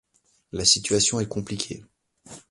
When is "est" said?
1.19-1.27